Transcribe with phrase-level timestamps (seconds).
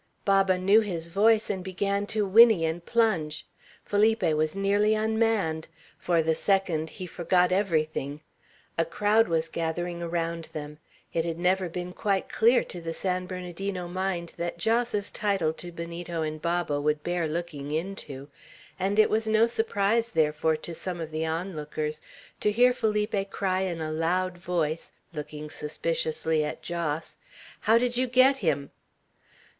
[0.25, 3.45] Baba knew his voice, and began to whinny and plunge.
[3.85, 5.67] Felipe was nearly unmanned.
[5.99, 8.19] For the second, he forgot everything.
[8.79, 10.79] A crowd was gathering around them.
[11.13, 15.71] It had never been quite clear to the San Bernardino mind that Jos's title to
[15.71, 18.27] Benito and Baba would bear looking into;
[18.79, 22.01] and it was no surprise, therefore, to some of the on lookers,
[22.39, 27.17] to hear Felipe cry in a loud voice, looking suspiciously at Jos,
[27.59, 28.71] "How did you get him?"